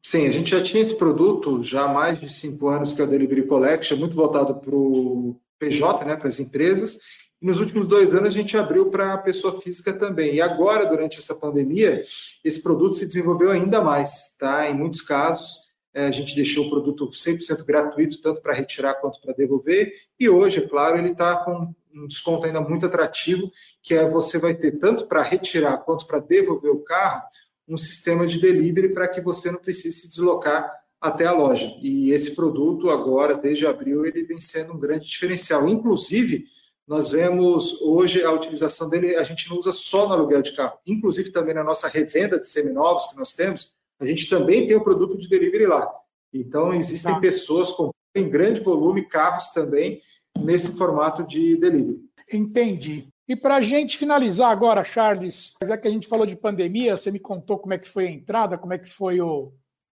Sim, 0.03 0.27
a 0.27 0.31
gente 0.31 0.51
já 0.51 0.63
tinha 0.63 0.83
esse 0.83 0.95
produto 0.95 1.63
já 1.63 1.85
há 1.85 1.93
mais 1.93 2.21
de 2.21 2.33
cinco 2.33 2.69
anos, 2.69 2.93
que 2.93 3.01
é 3.01 3.05
o 3.05 3.09
Delivery 3.09 3.47
Collection, 3.47 3.97
muito 3.97 4.15
voltado 4.15 4.55
para 4.55 4.75
o 4.75 5.39
PJ, 5.59 6.05
né, 6.05 6.17
para 6.17 6.29
as 6.29 6.39
empresas, 6.39 6.99
e 7.41 7.47
nos 7.47 7.59
últimos 7.59 7.87
dois 7.87 8.15
anos 8.15 8.29
a 8.29 8.33
gente 8.33 8.57
abriu 8.57 8.91
para 8.91 9.15
a 9.15 9.19
pessoa 9.19 9.61
física 9.61 9.93
também. 9.93 10.37
E 10.37 10.41
agora, 10.41 10.87
durante 10.87 11.19
essa 11.19 11.35
pandemia, 11.35 12.05
esse 12.45 12.63
produto 12.63 12.97
se 12.97 13.07
desenvolveu 13.07 13.51
ainda 13.51 13.83
mais. 13.83 14.35
Tá? 14.39 14.69
Em 14.69 14.75
muitos 14.75 15.01
casos, 15.01 15.68
a 16.07 16.11
gente 16.11 16.35
deixou 16.35 16.67
o 16.67 16.71
produto 16.71 17.11
100% 17.11 17.65
gratuito, 17.65 18.21
tanto 18.21 18.41
para 18.41 18.53
retirar 18.53 18.95
quanto 18.95 19.21
para 19.21 19.33
devolver. 19.33 19.93
E 20.19 20.29
hoje, 20.29 20.59
é 20.59 20.69
claro, 20.69 20.99
ele 20.99 21.13
está 21.13 21.37
com 21.37 21.75
um 21.95 22.07
desconto 22.07 22.47
ainda 22.47 22.61
muito 22.61 22.87
atrativo, 22.87 23.51
que 23.83 23.95
é 23.95 24.09
você 24.09 24.39
vai 24.39 24.55
ter 24.55 24.79
tanto 24.79 25.07
para 25.07 25.23
retirar 25.23 25.79
quanto 25.79 26.07
para 26.07 26.21
devolver 26.21 26.71
o 26.71 26.81
carro, 26.81 27.23
um 27.67 27.77
sistema 27.77 28.27
de 28.27 28.41
delivery 28.41 28.95
para 28.95 29.09
que 29.09 29.21
você 29.21 29.51
não 29.51 29.59
precise 29.59 30.01
se 30.01 30.09
deslocar 30.09 30.73
até 31.01 31.27
a 31.27 31.33
loja. 31.33 31.75
E 31.81 32.13
esse 32.13 32.35
produto 32.35 32.91
agora, 32.91 33.35
desde 33.35 33.67
abril, 33.67 34.05
ele 34.05 34.25
vem 34.25 34.39
sendo 34.39 34.73
um 34.73 34.79
grande 34.79 35.07
diferencial. 35.07 35.69
Inclusive, 35.69 36.47
nós 36.87 37.11
vemos 37.11 37.81
hoje 37.83 38.25
a 38.25 38.33
utilização 38.33 38.89
dele, 38.89 39.15
a 39.17 39.23
gente 39.23 39.49
não 39.51 39.59
usa 39.59 39.73
só 39.73 40.09
no 40.09 40.15
aluguel 40.15 40.41
de 40.41 40.53
carro, 40.53 40.79
inclusive 40.87 41.31
também 41.31 41.55
na 41.55 41.63
nossa 41.63 41.87
revenda 41.87 42.41
de 42.41 42.49
seminovos 42.49 43.07
que 43.09 43.17
nós 43.17 43.35
temos, 43.35 43.77
a 44.01 44.07
gente 44.07 44.29
também 44.29 44.67
tem 44.67 44.77
o 44.77 44.85
produto 44.85 45.17
de 45.19 45.29
delivery 45.29 45.67
lá. 45.67 45.91
Então, 46.33 46.75
existem 46.75 47.15
tá. 47.15 47.21
pessoas 47.21 47.71
com 47.73 47.91
em 48.15 48.29
grande 48.29 48.61
volume 48.61 49.09
carros 49.09 49.51
também 49.51 50.01
nesse 50.37 50.77
formato 50.77 51.25
de 51.25 51.57
delivery. 51.57 52.01
Entendi. 52.33 53.09
E 53.29 53.37
para 53.37 53.57
a 53.57 53.61
gente 53.61 53.99
finalizar 53.99 54.51
agora, 54.51 54.85
Charles, 54.85 55.55
já 55.65 55.77
que 55.77 55.87
a 55.87 55.91
gente 55.91 56.09
falou 56.09 56.27
de 56.27 56.37
pandemia, 56.37 56.97
você 56.97 57.11
me 57.11 57.21
contou 57.21 57.59
como 57.59 57.75
é 57.75 57.79
que 57.79 57.89
foi 57.89 58.07
a 58.07 58.11
entrada, 58.11 58.57
como 58.57 58.73
é 58.73 58.79
que 58.79 58.89
foi 58.89 59.21
o, 59.21 59.53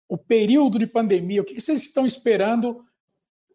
o 0.07 0.17
período 0.17 0.77
de 0.77 0.85
pandemia, 0.85 1.41
o 1.41 1.45
que 1.45 1.59
vocês 1.59 1.79
estão 1.79 2.05
esperando 2.05 2.85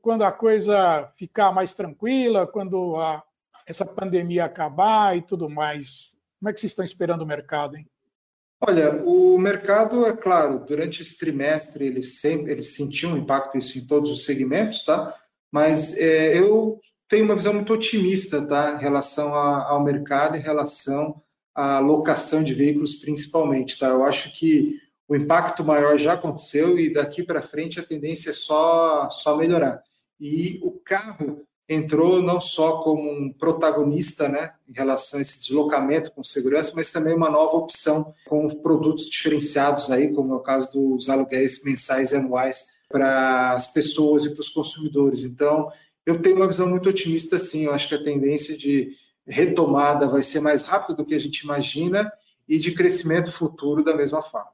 quando 0.02 0.22
a 0.22 0.32
coisa 0.32 1.12
ficar 1.16 1.52
mais 1.52 1.74
tranquila, 1.74 2.46
quando 2.46 2.96
a, 2.96 3.22
essa 3.66 3.84
pandemia 3.84 4.44
acabar 4.44 5.16
e 5.16 5.22
tudo 5.22 5.48
mais? 5.48 6.12
Como 6.40 6.50
é 6.50 6.52
que 6.52 6.60
vocês 6.60 6.72
estão 6.72 6.84
esperando 6.84 7.22
o 7.22 7.26
mercado, 7.26 7.76
hein? 7.76 7.86
Olha, 8.60 9.04
o 9.04 9.38
mercado, 9.38 10.04
é 10.04 10.16
claro, 10.16 10.64
durante 10.66 11.00
esse 11.00 11.16
trimestre 11.16 11.86
ele 11.86 12.02
sempre 12.02 12.50
ele 12.50 12.62
sentiu 12.62 13.10
um 13.10 13.16
impacto 13.16 13.56
isso 13.56 13.78
em 13.78 13.86
todos 13.86 14.10
os 14.10 14.24
segmentos, 14.24 14.82
tá? 14.84 15.14
Mas 15.50 15.96
é, 15.96 16.36
eu 16.36 16.80
tenho 17.08 17.24
uma 17.24 17.36
visão 17.36 17.54
muito 17.54 17.72
otimista, 17.72 18.44
tá? 18.44 18.74
Em 18.74 18.80
relação 18.80 19.32
a, 19.32 19.68
ao 19.68 19.82
mercado, 19.82 20.36
em 20.36 20.40
relação 20.40 21.22
à 21.54 21.78
locação 21.78 22.42
de 22.42 22.52
veículos, 22.52 22.96
principalmente, 22.96 23.78
tá? 23.78 23.88
Eu 23.88 24.02
acho 24.04 24.32
que 24.32 24.76
o 25.06 25.14
impacto 25.14 25.64
maior 25.64 25.96
já 25.96 26.14
aconteceu 26.14 26.78
e 26.78 26.92
daqui 26.92 27.22
para 27.22 27.40
frente 27.40 27.78
a 27.78 27.84
tendência 27.84 28.30
é 28.30 28.34
só 28.34 29.08
só 29.10 29.36
melhorar. 29.36 29.82
E 30.20 30.58
o 30.64 30.72
carro 30.72 31.46
entrou 31.68 32.22
não 32.22 32.40
só 32.40 32.78
como 32.82 33.10
um 33.10 33.32
protagonista 33.32 34.28
né, 34.28 34.54
em 34.66 34.72
relação 34.72 35.18
a 35.18 35.22
esse 35.22 35.38
deslocamento 35.38 36.10
com 36.12 36.24
segurança, 36.24 36.72
mas 36.74 36.90
também 36.90 37.14
uma 37.14 37.28
nova 37.28 37.56
opção 37.56 38.14
com 38.26 38.48
produtos 38.48 39.08
diferenciados 39.08 39.90
aí, 39.90 40.12
como 40.14 40.32
é 40.32 40.36
o 40.36 40.40
caso 40.40 40.72
dos 40.72 41.10
aluguéis 41.10 41.62
mensais 41.62 42.12
e 42.12 42.16
anuais 42.16 42.66
para 42.88 43.52
as 43.52 43.66
pessoas 43.66 44.24
e 44.24 44.30
para 44.30 44.40
os 44.40 44.48
consumidores. 44.48 45.24
Então, 45.24 45.70
eu 46.06 46.22
tenho 46.22 46.36
uma 46.36 46.46
visão 46.46 46.66
muito 46.66 46.88
otimista, 46.88 47.38
sim. 47.38 47.66
Eu 47.66 47.74
acho 47.74 47.86
que 47.86 47.94
a 47.94 48.02
tendência 48.02 48.56
de 48.56 48.92
retomada 49.26 50.06
vai 50.06 50.22
ser 50.22 50.40
mais 50.40 50.64
rápida 50.64 50.94
do 50.94 51.04
que 51.04 51.14
a 51.14 51.20
gente 51.20 51.40
imagina 51.40 52.10
e 52.48 52.58
de 52.58 52.72
crescimento 52.72 53.30
futuro 53.30 53.84
da 53.84 53.94
mesma 53.94 54.22
forma. 54.22 54.48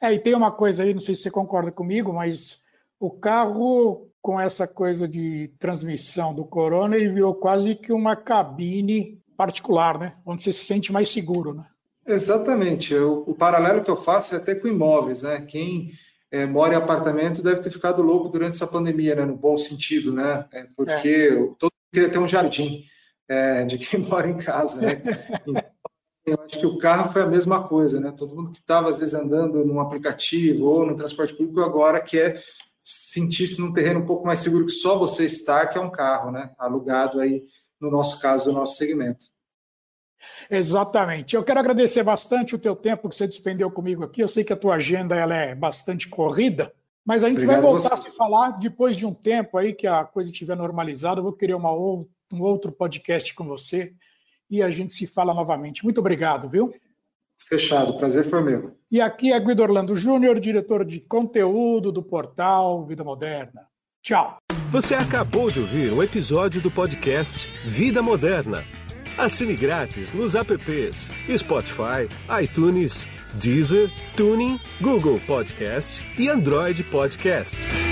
É, 0.00 0.12
e 0.14 0.18
tem 0.18 0.34
uma 0.34 0.50
coisa 0.50 0.82
aí, 0.82 0.94
não 0.94 1.00
sei 1.00 1.14
se 1.14 1.22
você 1.22 1.30
concorda 1.30 1.70
comigo, 1.70 2.14
mas 2.14 2.62
o 2.98 3.10
carro 3.10 4.10
com 4.24 4.40
essa 4.40 4.66
coisa 4.66 5.06
de 5.06 5.50
transmissão 5.58 6.34
do 6.34 6.46
corona, 6.46 6.96
ele 6.96 7.10
virou 7.10 7.34
quase 7.34 7.74
que 7.74 7.92
uma 7.92 8.16
cabine 8.16 9.22
particular, 9.36 9.98
né? 9.98 10.14
Onde 10.24 10.42
você 10.42 10.50
se 10.50 10.64
sente 10.64 10.90
mais 10.90 11.10
seguro, 11.10 11.52
né? 11.52 11.66
Exatamente. 12.06 12.94
Eu, 12.94 13.22
o 13.26 13.34
paralelo 13.34 13.84
que 13.84 13.90
eu 13.90 13.98
faço 13.98 14.34
é 14.34 14.38
até 14.38 14.54
com 14.54 14.66
imóveis, 14.66 15.20
né? 15.20 15.42
Quem 15.42 15.92
é, 16.30 16.46
mora 16.46 16.72
em 16.72 16.76
apartamento 16.78 17.42
deve 17.42 17.60
ter 17.60 17.70
ficado 17.70 18.00
louco 18.00 18.30
durante 18.30 18.54
essa 18.54 18.66
pandemia, 18.66 19.14
né? 19.14 19.26
No 19.26 19.36
bom 19.36 19.58
sentido, 19.58 20.10
né? 20.10 20.46
É 20.54 20.66
porque 20.74 21.28
é. 21.30 21.34
todo 21.58 21.72
mundo 21.74 21.92
queria 21.92 22.08
ter 22.08 22.18
um 22.18 22.26
jardim 22.26 22.86
é, 23.28 23.66
de 23.66 23.76
quem 23.76 24.00
mora 24.08 24.26
em 24.26 24.38
casa, 24.38 24.80
né? 24.80 25.02
Então, 25.42 25.62
eu 26.24 26.38
acho 26.46 26.60
que 26.60 26.66
o 26.66 26.78
carro 26.78 27.12
foi 27.12 27.20
a 27.20 27.26
mesma 27.26 27.68
coisa, 27.68 28.00
né? 28.00 28.10
Todo 28.16 28.34
mundo 28.34 28.52
que 28.52 28.60
estava, 28.60 28.88
às 28.88 29.00
vezes, 29.00 29.12
andando 29.12 29.66
num 29.66 29.80
aplicativo 29.80 30.64
ou 30.64 30.86
no 30.86 30.96
transporte 30.96 31.34
público 31.34 31.60
agora 31.60 32.00
quer 32.00 32.42
sentir-se 32.84 33.60
num 33.60 33.72
terreno 33.72 34.00
um 34.00 34.06
pouco 34.06 34.26
mais 34.26 34.40
seguro 34.40 34.66
que 34.66 34.72
só 34.72 34.98
você 34.98 35.24
está, 35.24 35.66
que 35.66 35.78
é 35.78 35.80
um 35.80 35.90
carro, 35.90 36.30
né? 36.30 36.52
Alugado 36.58 37.18
aí, 37.18 37.44
no 37.80 37.90
nosso 37.90 38.20
caso, 38.20 38.44
do 38.44 38.52
nosso 38.52 38.76
segmento. 38.76 39.24
Exatamente. 40.50 41.34
Eu 41.34 41.42
quero 41.42 41.60
agradecer 41.60 42.02
bastante 42.02 42.54
o 42.54 42.58
teu 42.58 42.76
tempo 42.76 43.08
que 43.08 43.16
você 43.16 43.26
despendeu 43.26 43.70
comigo 43.70 44.04
aqui. 44.04 44.20
Eu 44.20 44.28
sei 44.28 44.44
que 44.44 44.52
a 44.52 44.56
tua 44.56 44.74
agenda 44.74 45.16
ela 45.16 45.34
é 45.34 45.54
bastante 45.54 46.08
corrida, 46.08 46.72
mas 47.04 47.24
a 47.24 47.28
gente 47.28 47.38
Obrigado 47.38 47.62
vai 47.62 47.72
voltar 47.72 47.94
a 47.94 47.96
se 47.96 48.10
falar 48.10 48.52
depois 48.52 48.96
de 48.96 49.06
um 49.06 49.14
tempo 49.14 49.56
aí 49.56 49.72
que 49.72 49.86
a 49.86 50.04
coisa 50.04 50.30
estiver 50.30 50.56
normalizada. 50.56 51.20
Eu 51.20 51.24
vou 51.24 51.32
querer 51.32 51.54
uma, 51.54 51.72
um 51.72 52.06
outro 52.40 52.70
podcast 52.70 53.34
com 53.34 53.44
você 53.44 53.94
e 54.50 54.62
a 54.62 54.70
gente 54.70 54.92
se 54.92 55.06
fala 55.06 55.32
novamente. 55.32 55.84
Muito 55.84 55.98
obrigado, 55.98 56.48
viu? 56.48 56.74
Fechado, 57.48 57.96
prazer 57.98 58.28
foi 58.28 58.42
meu. 58.42 58.76
E 58.90 59.00
aqui 59.00 59.32
é 59.32 59.40
Guido 59.40 59.62
Orlando 59.62 59.96
Júnior, 59.96 60.40
diretor 60.40 60.84
de 60.84 61.00
conteúdo 61.00 61.92
do 61.92 62.02
portal 62.02 62.86
Vida 62.86 63.04
Moderna. 63.04 63.62
Tchau. 64.02 64.36
Você 64.70 64.94
acabou 64.94 65.50
de 65.50 65.60
ouvir 65.60 65.92
um 65.92 66.02
episódio 66.02 66.60
do 66.60 66.70
podcast 66.70 67.48
Vida 67.64 68.02
Moderna. 68.02 68.62
Assine 69.16 69.54
grátis 69.54 70.12
nos 70.12 70.34
apps 70.34 71.10
Spotify, 71.36 72.08
iTunes, 72.42 73.08
Deezer, 73.34 73.88
Tuning, 74.16 74.58
Google 74.80 75.20
Podcast 75.26 76.02
e 76.18 76.28
Android 76.28 76.82
Podcast. 76.84 77.83